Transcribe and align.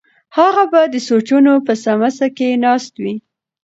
هغه 0.37 0.63
به 0.71 0.81
د 0.93 0.95
سوچونو 1.07 1.53
په 1.65 1.73
سمڅه 1.83 2.27
کې 2.37 2.59
ناست 2.65 2.93
وي. 3.03 3.15